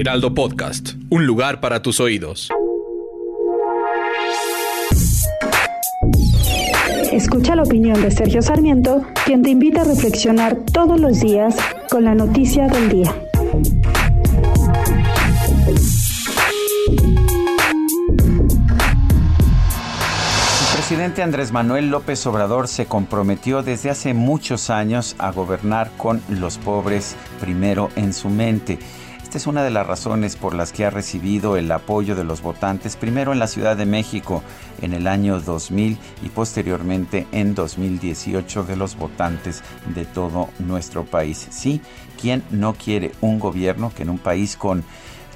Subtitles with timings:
[0.00, 2.48] Heraldo Podcast, un lugar para tus oídos.
[7.12, 11.54] Escucha la opinión de Sergio Sarmiento, quien te invita a reflexionar todos los días
[11.90, 13.14] con la noticia del día.
[20.62, 26.22] El presidente Andrés Manuel López Obrador se comprometió desde hace muchos años a gobernar con
[26.30, 28.78] los pobres primero en su mente.
[29.30, 32.42] Esta es una de las razones por las que ha recibido el apoyo de los
[32.42, 34.42] votantes, primero en la Ciudad de México
[34.82, 39.62] en el año 2000 y posteriormente en 2018 de los votantes
[39.94, 41.46] de todo nuestro país.
[41.50, 41.80] Sí,
[42.20, 44.82] ¿quién no quiere un gobierno que en un país con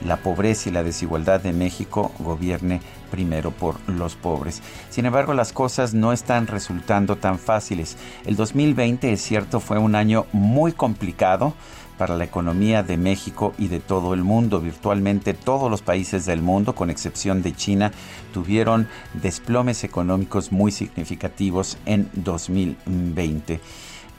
[0.04, 4.62] la pobreza y la desigualdad de México gobierne primero por los pobres.
[4.90, 7.96] Sin embargo, las cosas no están resultando tan fáciles.
[8.24, 11.54] El 2020, es cierto, fue un año muy complicado
[11.98, 14.60] para la economía de México y de todo el mundo.
[14.60, 17.92] Virtualmente todos los países del mundo, con excepción de China,
[18.32, 23.60] tuvieron desplomes económicos muy significativos en 2020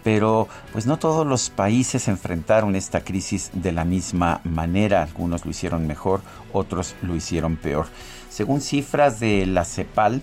[0.05, 5.01] pero pues no todos los países enfrentaron esta crisis de la misma manera.
[5.01, 6.21] Algunos lo hicieron mejor,
[6.53, 7.87] otros lo hicieron peor.
[8.29, 10.21] Según cifras de la CEPAL,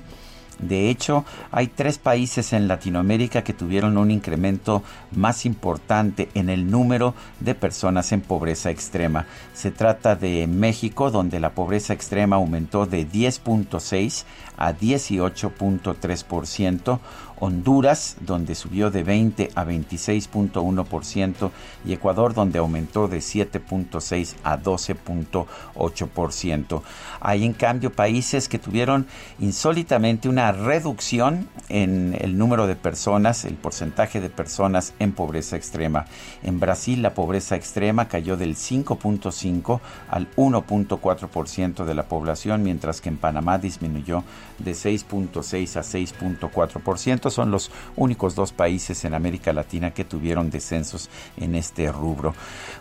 [0.60, 6.70] de hecho, hay tres países en Latinoamérica que tuvieron un incremento más importante en el
[6.70, 9.26] número de personas en pobreza extrema.
[9.54, 14.22] Se trata de México, donde la pobreza extrema aumentó de 10.6
[14.56, 17.00] a 18.3%,
[17.42, 21.50] Honduras, donde subió de 20 a 26.1%,
[21.84, 26.82] y Ecuador, donde aumentó de 7.6 a 12.8%.
[27.20, 29.08] Hay en cambio países que tuvieron
[29.40, 36.04] insólitamente una reducción en el número de personas, el porcentaje de personas en pobreza extrema.
[36.44, 43.08] En Brasil la pobreza extrema cayó del 5.5 al 1.4% de la población, mientras que
[43.08, 44.22] en Panamá disminuyó
[44.60, 47.31] de 6.6 a 6.4%.
[47.32, 52.34] Son los únicos dos países en América Latina que tuvieron descensos en este rubro.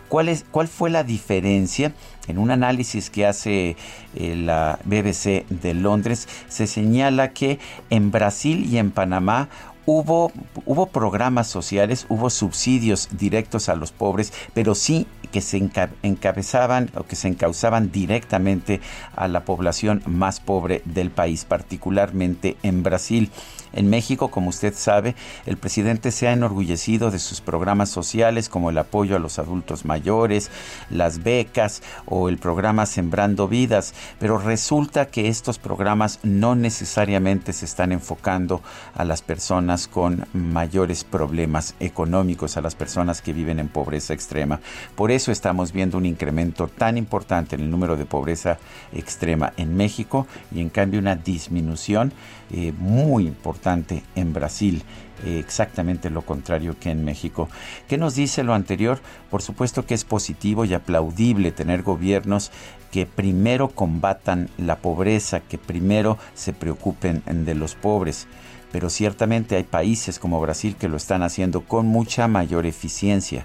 [0.08, 1.92] ¿Cuál, es, cuál fue la diferencia?
[2.28, 3.76] En un análisis que hace
[4.14, 7.58] eh, la BBC de Londres, se señala que
[7.90, 9.48] en Brasil y en Panamá
[9.84, 10.30] Hubo,
[10.64, 15.56] hubo, programas sociales, hubo subsidios directos a los pobres, pero sí que se
[16.02, 18.80] encabezaban o que se encauzaban directamente
[19.16, 23.32] a la población más pobre del país, particularmente en Brasil.
[23.72, 25.14] En México, como usted sabe,
[25.46, 29.86] el presidente se ha enorgullecido de sus programas sociales como el apoyo a los adultos
[29.86, 30.50] mayores,
[30.90, 37.64] las becas o el programa Sembrando Vidas, pero resulta que estos programas no necesariamente se
[37.64, 38.60] están enfocando
[38.94, 44.60] a las personas con mayores problemas económicos, a las personas que viven en pobreza extrema.
[44.94, 48.58] Por eso estamos viendo un incremento tan importante en el número de pobreza
[48.92, 52.12] extrema en México y en cambio una disminución
[52.50, 54.82] eh, muy importante en Brasil,
[55.24, 57.48] eh, exactamente lo contrario que en México.
[57.88, 59.00] ¿Qué nos dice lo anterior?
[59.30, 62.50] Por supuesto que es positivo y aplaudible tener gobiernos
[62.90, 68.26] que primero combatan la pobreza, que primero se preocupen de los pobres.
[68.72, 73.44] Pero ciertamente hay países como Brasil que lo están haciendo con mucha mayor eficiencia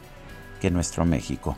[0.60, 1.58] que nuestro México.